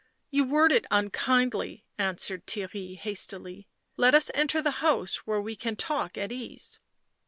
"You 0.31 0.45
word 0.45 0.71
it 0.71 0.87
unkindly," 0.89 1.85
answered 1.99 2.47
Theirry 2.47 2.97
hastily." 2.97 3.67
Let 3.97 4.15
us 4.15 4.31
enter 4.33 4.59
the 4.59 4.81
house, 4.83 5.27
where 5.27 5.39
we 5.39 5.55
can 5.55 5.75
talk 5.75 6.17
at 6.17 6.31
ease." 6.31 6.79